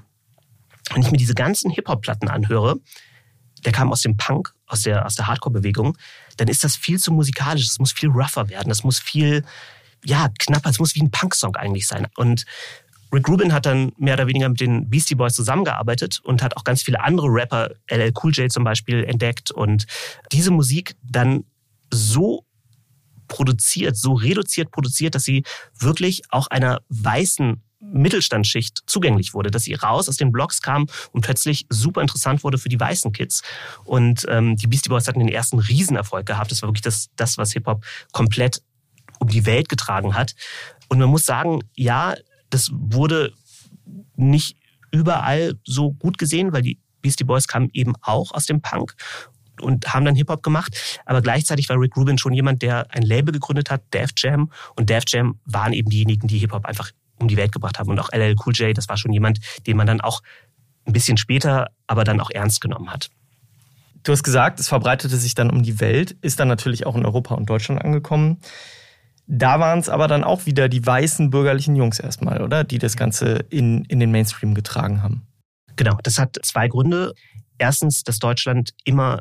wenn 0.92 1.02
ich 1.02 1.10
mir 1.10 1.18
diese 1.18 1.34
ganzen 1.34 1.70
Hip-Hop-Platten 1.70 2.28
anhöre, 2.28 2.76
der 3.64 3.72
kam 3.72 3.90
aus 3.90 4.02
dem 4.02 4.16
Punk, 4.16 4.54
aus 4.66 4.82
der, 4.82 5.06
aus 5.06 5.14
der 5.14 5.26
Hardcore-Bewegung, 5.26 5.96
dann 6.36 6.48
ist 6.48 6.64
das 6.64 6.76
viel 6.76 6.98
zu 6.98 7.12
musikalisch. 7.12 7.66
Es 7.66 7.78
muss 7.78 7.92
viel 7.92 8.10
rougher 8.10 8.48
werden. 8.48 8.70
Es 8.70 8.84
muss 8.84 8.98
viel, 8.98 9.44
ja, 10.04 10.28
knapper. 10.38 10.70
Es 10.70 10.78
muss 10.78 10.94
wie 10.94 11.02
ein 11.02 11.10
Punk-Song 11.10 11.56
eigentlich 11.56 11.86
sein. 11.86 12.06
Und 12.16 12.44
Rick 13.12 13.28
Rubin 13.28 13.52
hat 13.52 13.64
dann 13.64 13.92
mehr 13.96 14.14
oder 14.14 14.26
weniger 14.26 14.48
mit 14.48 14.60
den 14.60 14.90
Beastie 14.90 15.14
Boys 15.14 15.34
zusammengearbeitet 15.34 16.20
und 16.24 16.42
hat 16.42 16.56
auch 16.56 16.64
ganz 16.64 16.82
viele 16.82 17.00
andere 17.02 17.28
Rapper, 17.28 17.70
LL 17.88 18.12
Cool 18.20 18.32
J 18.32 18.50
zum 18.50 18.64
Beispiel, 18.64 19.04
entdeckt 19.04 19.52
und 19.52 19.86
diese 20.32 20.50
Musik 20.50 20.96
dann 21.02 21.44
so 21.92 22.44
produziert, 23.28 23.96
so 23.96 24.14
reduziert 24.14 24.70
produziert, 24.70 25.14
dass 25.14 25.24
sie 25.24 25.44
wirklich 25.78 26.22
auch 26.30 26.48
einer 26.48 26.80
weißen 26.88 27.62
Mittelstandsschicht 27.92 28.82
zugänglich 28.86 29.34
wurde, 29.34 29.50
dass 29.50 29.64
sie 29.64 29.74
raus 29.74 30.08
aus 30.08 30.16
den 30.16 30.32
Blogs 30.32 30.62
kam 30.62 30.86
und 31.12 31.22
plötzlich 31.22 31.66
super 31.68 32.00
interessant 32.00 32.44
wurde 32.44 32.58
für 32.58 32.68
die 32.68 32.80
weißen 32.80 33.12
Kids. 33.12 33.42
Und 33.84 34.26
ähm, 34.28 34.56
die 34.56 34.66
Beastie 34.66 34.88
Boys 34.88 35.06
hatten 35.06 35.20
den 35.20 35.28
ersten 35.28 35.58
Riesenerfolg 35.58 36.26
gehabt. 36.26 36.50
Das 36.50 36.62
war 36.62 36.68
wirklich 36.68 36.82
das, 36.82 37.10
das 37.16 37.38
was 37.38 37.52
Hip-Hop 37.52 37.84
komplett 38.12 38.62
um 39.20 39.28
die 39.28 39.46
Welt 39.46 39.68
getragen 39.68 40.14
hat. 40.14 40.34
Und 40.88 40.98
man 40.98 41.08
muss 41.08 41.24
sagen, 41.24 41.60
ja, 41.74 42.14
das 42.50 42.70
wurde 42.72 43.32
nicht 44.16 44.56
überall 44.90 45.54
so 45.64 45.92
gut 45.92 46.18
gesehen, 46.18 46.52
weil 46.52 46.62
die 46.62 46.78
Beastie 47.02 47.24
Boys 47.24 47.48
kamen 47.48 47.68
eben 47.72 47.94
auch 48.00 48.32
aus 48.32 48.46
dem 48.46 48.60
Punk 48.60 48.94
und 49.60 49.92
haben 49.92 50.04
dann 50.04 50.14
Hip-Hop 50.14 50.42
gemacht. 50.42 51.00
Aber 51.04 51.22
gleichzeitig 51.22 51.68
war 51.68 51.78
Rick 51.78 51.96
Rubin 51.96 52.18
schon 52.18 52.32
jemand, 52.32 52.62
der 52.62 52.86
ein 52.90 53.02
Label 53.02 53.32
gegründet 53.32 53.70
hat, 53.70 53.82
Def 53.92 54.10
Jam. 54.16 54.50
Und 54.76 54.90
Def 54.90 55.04
Jam 55.08 55.38
waren 55.44 55.72
eben 55.72 55.90
diejenigen, 55.90 56.26
die 56.28 56.38
Hip-Hop 56.38 56.64
einfach 56.64 56.90
um 57.18 57.28
die 57.28 57.36
Welt 57.36 57.52
gebracht 57.52 57.78
haben. 57.78 57.90
Und 57.90 57.98
auch 58.00 58.10
LL 58.12 58.34
Cool 58.44 58.54
J, 58.54 58.76
das 58.76 58.88
war 58.88 58.96
schon 58.96 59.12
jemand, 59.12 59.40
den 59.66 59.76
man 59.76 59.86
dann 59.86 60.00
auch 60.00 60.22
ein 60.86 60.92
bisschen 60.92 61.16
später, 61.16 61.68
aber 61.86 62.04
dann 62.04 62.20
auch 62.20 62.30
ernst 62.30 62.60
genommen 62.60 62.90
hat. 62.90 63.10
Du 64.02 64.12
hast 64.12 64.22
gesagt, 64.22 64.60
es 64.60 64.68
verbreitete 64.68 65.16
sich 65.16 65.34
dann 65.34 65.50
um 65.50 65.62
die 65.62 65.80
Welt, 65.80 66.12
ist 66.20 66.38
dann 66.38 66.48
natürlich 66.48 66.84
auch 66.86 66.94
in 66.94 67.06
Europa 67.06 67.34
und 67.34 67.48
Deutschland 67.48 67.82
angekommen. 67.82 68.38
Da 69.26 69.58
waren 69.58 69.78
es 69.78 69.88
aber 69.88 70.08
dann 70.08 70.24
auch 70.24 70.44
wieder 70.44 70.68
die 70.68 70.84
weißen 70.84 71.30
bürgerlichen 71.30 71.74
Jungs 71.76 71.98
erstmal, 71.98 72.42
oder? 72.42 72.64
Die 72.64 72.78
das 72.78 72.96
Ganze 72.96 73.46
in, 73.48 73.84
in 73.86 74.00
den 74.00 74.10
Mainstream 74.10 74.54
getragen 74.54 75.02
haben. 75.02 75.26
Genau, 75.76 75.98
das 76.02 76.18
hat 76.18 76.36
zwei 76.42 76.68
Gründe. 76.68 77.14
Erstens, 77.56 78.02
dass 78.02 78.18
Deutschland 78.18 78.74
immer 78.84 79.20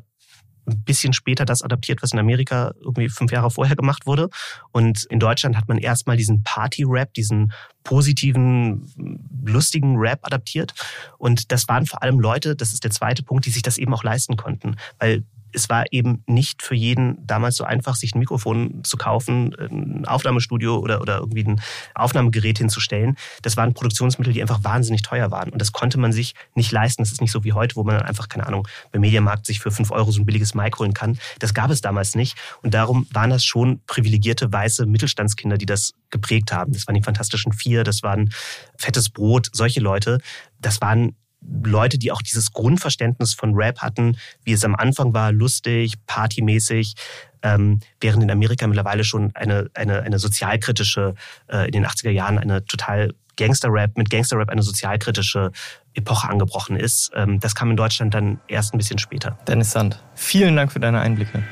ein 0.65 0.83
bisschen 0.83 1.13
später 1.13 1.45
das 1.45 1.61
adaptiert, 1.61 2.01
was 2.01 2.13
in 2.13 2.19
Amerika 2.19 2.73
irgendwie 2.79 3.09
fünf 3.09 3.31
Jahre 3.31 3.51
vorher 3.51 3.75
gemacht 3.75 4.05
wurde. 4.05 4.29
Und 4.71 5.03
in 5.05 5.19
Deutschland 5.19 5.57
hat 5.57 5.67
man 5.67 5.77
erstmal 5.77 6.17
diesen 6.17 6.43
Party-Rap, 6.43 7.13
diesen 7.13 7.53
positiven, 7.83 9.21
lustigen 9.43 9.97
Rap 9.97 10.19
adaptiert. 10.23 10.73
Und 11.17 11.51
das 11.51 11.67
waren 11.67 11.85
vor 11.85 12.01
allem 12.01 12.19
Leute, 12.19 12.55
das 12.55 12.73
ist 12.73 12.83
der 12.83 12.91
zweite 12.91 13.23
Punkt, 13.23 13.45
die 13.45 13.51
sich 13.51 13.61
das 13.61 13.77
eben 13.77 13.93
auch 13.93 14.03
leisten 14.03 14.37
konnten. 14.37 14.77
Weil 14.99 15.23
es 15.53 15.69
war 15.69 15.85
eben 15.91 16.23
nicht 16.27 16.61
für 16.61 16.75
jeden 16.75 17.25
damals 17.25 17.55
so 17.55 17.63
einfach, 17.63 17.95
sich 17.95 18.15
ein 18.15 18.19
Mikrofon 18.19 18.83
zu 18.83 18.97
kaufen, 18.97 19.55
ein 19.55 20.05
Aufnahmestudio 20.05 20.77
oder, 20.77 21.01
oder 21.01 21.19
irgendwie 21.19 21.43
ein 21.43 21.61
Aufnahmegerät 21.95 22.57
hinzustellen. 22.57 23.17
Das 23.41 23.57
waren 23.57 23.73
Produktionsmittel, 23.73 24.33
die 24.33 24.41
einfach 24.41 24.63
wahnsinnig 24.63 25.01
teuer 25.01 25.31
waren. 25.31 25.49
Und 25.49 25.59
das 25.59 25.71
konnte 25.71 25.99
man 25.99 26.11
sich 26.11 26.33
nicht 26.55 26.71
leisten. 26.71 27.03
Das 27.03 27.11
ist 27.11 27.21
nicht 27.21 27.31
so 27.31 27.43
wie 27.43 27.53
heute, 27.53 27.75
wo 27.75 27.83
man 27.83 28.01
einfach, 28.01 28.29
keine 28.29 28.47
Ahnung, 28.47 28.67
beim 28.91 29.01
Mediamarkt 29.01 29.45
sich 29.45 29.59
für 29.59 29.71
fünf 29.71 29.91
Euro 29.91 30.11
so 30.11 30.21
ein 30.21 30.25
billiges 30.25 30.53
Mic 30.53 30.77
holen 30.79 30.93
kann. 30.93 31.17
Das 31.39 31.53
gab 31.53 31.69
es 31.71 31.81
damals 31.81 32.15
nicht. 32.15 32.37
Und 32.61 32.73
darum 32.73 33.07
waren 33.11 33.29
das 33.29 33.43
schon 33.43 33.81
privilegierte 33.85 34.51
weiße 34.51 34.85
Mittelstandskinder, 34.85 35.57
die 35.57 35.65
das 35.65 35.93
geprägt 36.09 36.51
haben. 36.51 36.73
Das 36.73 36.87
waren 36.87 36.95
die 36.95 37.03
Fantastischen 37.03 37.53
Vier, 37.53 37.83
das 37.83 38.03
waren 38.03 38.33
Fettes 38.77 39.09
Brot, 39.09 39.49
solche 39.53 39.79
Leute. 39.79 40.19
Das 40.59 40.81
waren 40.81 41.15
Leute, 41.63 41.97
die 41.97 42.11
auch 42.11 42.21
dieses 42.21 42.51
Grundverständnis 42.51 43.33
von 43.33 43.53
Rap 43.55 43.79
hatten, 43.79 44.17
wie 44.43 44.53
es 44.53 44.63
am 44.63 44.75
Anfang 44.75 45.13
war, 45.13 45.31
lustig, 45.31 45.95
partymäßig, 46.05 46.95
ähm, 47.41 47.79
während 47.99 48.23
in 48.23 48.31
Amerika 48.31 48.67
mittlerweile 48.67 49.03
schon 49.03 49.31
eine, 49.35 49.69
eine, 49.73 50.01
eine 50.01 50.19
sozialkritische, 50.19 51.15
äh, 51.47 51.65
in 51.65 51.73
den 51.73 51.85
80er 51.85 52.11
Jahren 52.11 52.37
eine 52.37 52.65
total 52.65 53.13
Gangster-Rap, 53.35 53.97
mit 53.97 54.09
Gangster-Rap 54.09 54.49
eine 54.49 54.63
sozialkritische 54.63 55.51
Epoche 55.93 56.29
angebrochen 56.29 56.77
ist. 56.77 57.11
Ähm, 57.15 57.39
das 57.39 57.55
kam 57.55 57.71
in 57.71 57.77
Deutschland 57.77 58.13
dann 58.13 58.39
erst 58.47 58.73
ein 58.73 58.77
bisschen 58.77 58.99
später. 58.99 59.37
Dennis 59.47 59.71
Sand, 59.71 60.03
vielen 60.15 60.55
Dank 60.55 60.71
für 60.71 60.79
deine 60.79 61.01
Einblicke. 61.01 61.43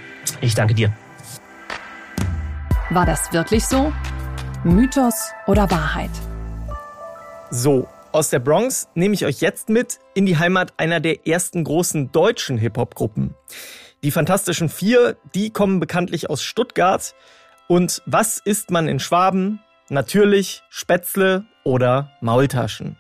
Ich 0.41 0.55
danke 0.55 0.73
dir. 0.73 0.93
War 2.89 3.05
das 3.05 3.31
wirklich 3.33 3.65
so? 3.65 3.91
Mythos 4.63 5.31
oder 5.47 5.69
Wahrheit? 5.71 6.11
So, 7.49 7.87
aus 8.13 8.29
der 8.29 8.39
Bronx 8.39 8.89
nehme 8.95 9.13
ich 9.13 9.25
euch 9.25 9.41
jetzt 9.41 9.69
mit 9.69 9.99
in 10.13 10.25
die 10.25 10.37
Heimat 10.37 10.73
einer 10.77 10.99
der 10.99 11.27
ersten 11.27 11.63
großen 11.63 12.11
deutschen 12.11 12.57
Hip-Hop-Gruppen. 12.57 13.35
Die 14.03 14.11
Fantastischen 14.11 14.69
Vier, 14.69 15.17
die 15.35 15.51
kommen 15.51 15.79
bekanntlich 15.79 16.29
aus 16.29 16.43
Stuttgart. 16.43 17.15
Und 17.67 18.01
was 18.05 18.39
isst 18.39 18.71
man 18.71 18.87
in 18.87 18.99
Schwaben? 18.99 19.61
Natürlich 19.89 20.63
Spätzle 20.69 21.45
oder 21.63 22.11
Maultaschen. 22.21 22.97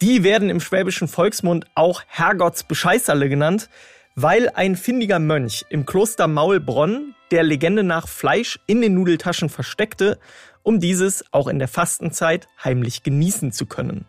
Die 0.00 0.22
werden 0.22 0.48
im 0.48 0.60
schwäbischen 0.60 1.08
Volksmund 1.08 1.66
auch 1.74 2.02
Herrgottsbescheißerle 2.06 3.28
genannt, 3.28 3.68
weil 4.14 4.48
ein 4.50 4.76
findiger 4.76 5.18
Mönch 5.18 5.64
im 5.70 5.86
Kloster 5.86 6.28
Maulbronn 6.28 7.14
der 7.30 7.42
Legende 7.42 7.82
nach 7.82 8.08
Fleisch 8.08 8.58
in 8.66 8.80
den 8.80 8.94
Nudeltaschen 8.94 9.48
versteckte 9.48 10.18
um 10.68 10.80
dieses 10.80 11.24
auch 11.32 11.46
in 11.46 11.58
der 11.58 11.66
Fastenzeit 11.66 12.46
heimlich 12.62 13.02
genießen 13.02 13.52
zu 13.52 13.64
können. 13.64 14.04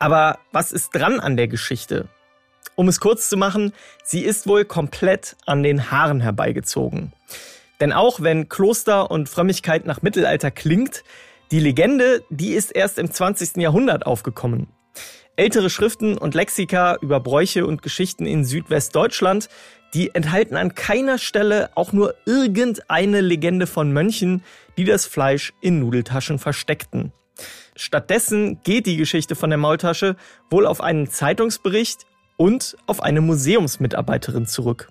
Aber 0.00 0.40
was 0.50 0.72
ist 0.72 0.90
dran 0.92 1.20
an 1.20 1.36
der 1.36 1.46
Geschichte? 1.46 2.08
Um 2.74 2.88
es 2.88 2.98
kurz 2.98 3.28
zu 3.28 3.36
machen, 3.36 3.72
sie 4.02 4.24
ist 4.24 4.48
wohl 4.48 4.64
komplett 4.64 5.36
an 5.46 5.62
den 5.62 5.92
Haaren 5.92 6.20
herbeigezogen. 6.20 7.12
Denn 7.78 7.92
auch 7.92 8.20
wenn 8.20 8.48
Kloster 8.48 9.08
und 9.08 9.28
Frömmigkeit 9.28 9.86
nach 9.86 10.02
Mittelalter 10.02 10.50
klingt, 10.50 11.04
die 11.52 11.60
Legende, 11.60 12.24
die 12.28 12.54
ist 12.54 12.72
erst 12.74 12.98
im 12.98 13.12
20. 13.12 13.58
Jahrhundert 13.58 14.04
aufgekommen. 14.04 14.66
Ältere 15.36 15.70
Schriften 15.70 16.18
und 16.18 16.34
Lexika 16.34 16.96
über 17.02 17.20
Bräuche 17.20 17.68
und 17.68 17.82
Geschichten 17.82 18.26
in 18.26 18.44
Südwestdeutschland, 18.44 19.48
die 19.94 20.14
enthalten 20.14 20.56
an 20.56 20.74
keiner 20.74 21.18
Stelle 21.18 21.70
auch 21.76 21.92
nur 21.92 22.14
irgendeine 22.26 23.20
Legende 23.20 23.66
von 23.66 23.92
Mönchen, 23.92 24.42
die 24.76 24.84
das 24.84 25.06
Fleisch 25.06 25.52
in 25.60 25.78
Nudeltaschen 25.78 26.38
versteckten. 26.38 27.12
Stattdessen 27.76 28.60
geht 28.62 28.86
die 28.86 28.96
Geschichte 28.96 29.34
von 29.36 29.50
der 29.50 29.58
Maultasche 29.58 30.16
wohl 30.50 30.66
auf 30.66 30.80
einen 30.80 31.08
Zeitungsbericht 31.08 32.06
und 32.36 32.76
auf 32.86 33.02
eine 33.02 33.20
Museumsmitarbeiterin 33.20 34.46
zurück. 34.46 34.88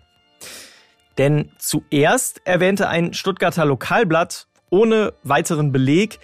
Denn 1.18 1.52
zuerst 1.60 2.42
erwähnte 2.46 2.88
ein 2.88 3.14
Stuttgarter 3.14 3.66
Lokalblatt 3.66 4.48
ohne 4.70 5.14
weiteren 5.24 5.72
Beleg 5.72 6.20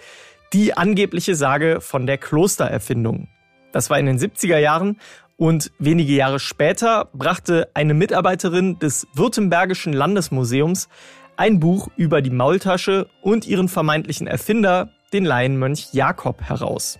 die 0.52 0.76
angebliche 0.76 1.34
Sage 1.34 1.80
von 1.80 2.06
der 2.06 2.18
Klostererfindung. 2.18 3.28
Das 3.72 3.88
war 3.88 3.98
in 3.98 4.06
den 4.06 4.18
70er 4.18 4.58
Jahren 4.58 4.98
und 5.40 5.72
wenige 5.78 6.12
Jahre 6.12 6.38
später 6.38 7.08
brachte 7.14 7.70
eine 7.72 7.94
Mitarbeiterin 7.94 8.78
des 8.78 9.06
Württembergischen 9.14 9.94
Landesmuseums 9.94 10.90
ein 11.38 11.60
Buch 11.60 11.88
über 11.96 12.20
die 12.20 12.28
Maultasche 12.28 13.08
und 13.22 13.46
ihren 13.46 13.70
vermeintlichen 13.70 14.26
Erfinder, 14.26 14.90
den 15.14 15.24
Laienmönch 15.24 15.94
Jakob, 15.94 16.42
heraus. 16.42 16.98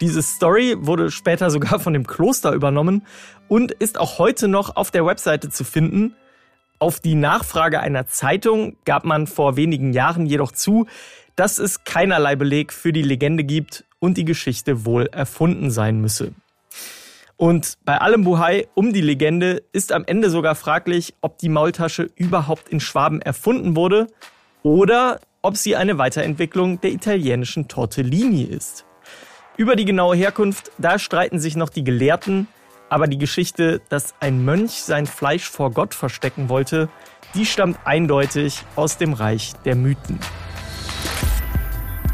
Diese 0.00 0.20
Story 0.20 0.74
wurde 0.78 1.12
später 1.12 1.48
sogar 1.48 1.78
von 1.78 1.92
dem 1.92 2.08
Kloster 2.08 2.52
übernommen 2.52 3.06
und 3.46 3.70
ist 3.70 4.00
auch 4.00 4.18
heute 4.18 4.48
noch 4.48 4.74
auf 4.74 4.90
der 4.90 5.06
Webseite 5.06 5.48
zu 5.48 5.62
finden. 5.62 6.16
Auf 6.80 6.98
die 6.98 7.14
Nachfrage 7.14 7.78
einer 7.78 8.08
Zeitung 8.08 8.78
gab 8.84 9.04
man 9.04 9.28
vor 9.28 9.54
wenigen 9.54 9.92
Jahren 9.92 10.26
jedoch 10.26 10.50
zu, 10.50 10.86
dass 11.36 11.60
es 11.60 11.84
keinerlei 11.84 12.34
Beleg 12.34 12.72
für 12.72 12.92
die 12.92 13.02
Legende 13.02 13.44
gibt 13.44 13.84
und 14.00 14.18
die 14.18 14.24
Geschichte 14.24 14.84
wohl 14.84 15.06
erfunden 15.06 15.70
sein 15.70 16.00
müsse. 16.00 16.32
Und 17.36 17.78
bei 17.84 17.98
allem 17.98 18.24
Buhai 18.24 18.68
um 18.74 18.92
die 18.92 19.00
Legende 19.00 19.62
ist 19.72 19.92
am 19.92 20.04
Ende 20.06 20.30
sogar 20.30 20.54
fraglich, 20.54 21.14
ob 21.20 21.38
die 21.38 21.48
Maultasche 21.48 22.10
überhaupt 22.14 22.68
in 22.68 22.80
Schwaben 22.80 23.20
erfunden 23.20 23.74
wurde 23.74 24.06
oder 24.62 25.20
ob 25.42 25.56
sie 25.56 25.76
eine 25.76 25.98
Weiterentwicklung 25.98 26.80
der 26.80 26.92
italienischen 26.92 27.68
Tortellini 27.68 28.44
ist. 28.44 28.84
Über 29.56 29.76
die 29.76 29.84
genaue 29.84 30.16
Herkunft, 30.16 30.70
da 30.78 30.98
streiten 30.98 31.38
sich 31.38 31.56
noch 31.56 31.68
die 31.68 31.84
Gelehrten, 31.84 32.46
aber 32.88 33.08
die 33.08 33.18
Geschichte, 33.18 33.80
dass 33.88 34.14
ein 34.20 34.44
Mönch 34.44 34.82
sein 34.82 35.06
Fleisch 35.06 35.48
vor 35.48 35.70
Gott 35.70 35.94
verstecken 35.94 36.48
wollte, 36.48 36.88
die 37.34 37.46
stammt 37.46 37.78
eindeutig 37.84 38.62
aus 38.76 38.96
dem 38.96 39.12
Reich 39.12 39.52
der 39.64 39.74
Mythen. 39.74 40.18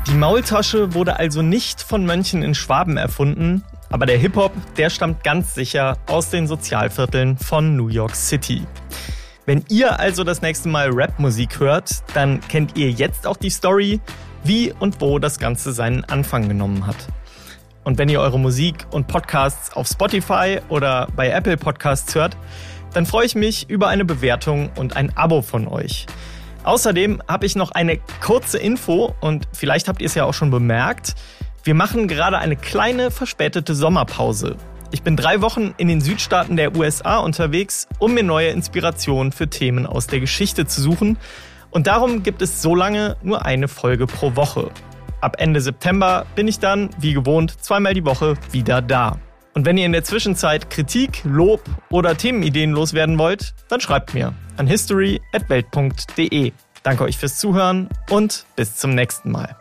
Die 0.06 0.14
Maultasche 0.14 0.94
wurde 0.94 1.18
also 1.18 1.42
nicht 1.42 1.82
von 1.82 2.04
Mönchen 2.04 2.42
in 2.42 2.54
Schwaben 2.54 2.96
erfunden, 2.96 3.62
aber 3.90 4.06
der 4.06 4.16
Hip-Hop, 4.18 4.52
der 4.76 4.88
stammt 4.88 5.22
ganz 5.24 5.54
sicher 5.54 5.98
aus 6.06 6.30
den 6.30 6.46
Sozialvierteln 6.46 7.36
von 7.36 7.76
New 7.76 7.88
York 7.88 8.14
City. 8.14 8.62
Wenn 9.46 9.64
ihr 9.68 9.98
also 9.98 10.22
das 10.22 10.42
nächste 10.42 10.68
Mal 10.68 10.90
Rap-Musik 10.90 11.58
hört, 11.58 12.02
dann 12.14 12.40
kennt 12.40 12.78
ihr 12.78 12.90
jetzt 12.90 13.26
auch 13.26 13.36
die 13.36 13.50
Story, 13.50 14.00
wie 14.44 14.72
und 14.78 15.00
wo 15.00 15.18
das 15.18 15.38
Ganze 15.38 15.72
seinen 15.72 16.04
Anfang 16.04 16.48
genommen 16.48 16.86
hat. 16.86 16.96
Und 17.82 17.98
wenn 17.98 18.08
ihr 18.08 18.20
eure 18.20 18.38
Musik 18.38 18.86
und 18.92 19.08
Podcasts 19.08 19.74
auf 19.74 19.88
Spotify 19.88 20.60
oder 20.68 21.08
bei 21.16 21.30
Apple 21.30 21.56
Podcasts 21.56 22.14
hört, 22.14 22.36
dann 22.92 23.06
freue 23.06 23.26
ich 23.26 23.34
mich 23.34 23.68
über 23.68 23.88
eine 23.88 24.04
Bewertung 24.04 24.70
und 24.76 24.96
ein 24.96 25.16
Abo 25.16 25.42
von 25.42 25.66
euch. 25.66 26.06
Außerdem 26.62 27.22
habe 27.26 27.46
ich 27.46 27.56
noch 27.56 27.72
eine 27.72 27.98
kurze 28.20 28.58
Info 28.58 29.14
und 29.20 29.48
vielleicht 29.52 29.88
habt 29.88 30.02
ihr 30.02 30.06
es 30.06 30.14
ja 30.14 30.24
auch 30.24 30.34
schon 30.34 30.50
bemerkt. 30.50 31.14
Wir 31.62 31.74
machen 31.74 32.08
gerade 32.08 32.38
eine 32.38 32.56
kleine 32.56 33.10
verspätete 33.10 33.74
Sommerpause. 33.74 34.56
Ich 34.92 35.02
bin 35.02 35.14
drei 35.14 35.42
Wochen 35.42 35.74
in 35.76 35.88
den 35.88 36.00
Südstaaten 36.00 36.56
der 36.56 36.74
USA 36.74 37.18
unterwegs, 37.18 37.86
um 37.98 38.14
mir 38.14 38.22
neue 38.22 38.48
Inspirationen 38.48 39.30
für 39.30 39.48
Themen 39.48 39.86
aus 39.86 40.06
der 40.06 40.20
Geschichte 40.20 40.66
zu 40.66 40.80
suchen. 40.80 41.18
Und 41.70 41.86
darum 41.86 42.22
gibt 42.22 42.40
es 42.40 42.62
so 42.62 42.74
lange 42.74 43.16
nur 43.22 43.44
eine 43.44 43.68
Folge 43.68 44.06
pro 44.06 44.34
Woche. 44.36 44.70
Ab 45.20 45.36
Ende 45.38 45.60
September 45.60 46.24
bin 46.34 46.48
ich 46.48 46.58
dann, 46.60 46.88
wie 46.98 47.12
gewohnt, 47.12 47.62
zweimal 47.62 47.92
die 47.92 48.06
Woche 48.06 48.34
wieder 48.50 48.80
da. 48.80 49.18
Und 49.54 49.66
wenn 49.66 49.76
ihr 49.76 49.84
in 49.84 49.92
der 49.92 50.04
Zwischenzeit 50.04 50.70
Kritik, 50.70 51.20
Lob 51.24 51.62
oder 51.90 52.16
Themenideen 52.16 52.70
loswerden 52.72 53.18
wollt, 53.18 53.54
dann 53.68 53.80
schreibt 53.80 54.14
mir 54.14 54.32
an 54.56 54.66
history.welt.de. 54.66 56.52
Danke 56.82 57.04
euch 57.04 57.18
fürs 57.18 57.38
Zuhören 57.38 57.90
und 58.08 58.46
bis 58.56 58.76
zum 58.76 58.94
nächsten 58.94 59.30
Mal. 59.30 59.59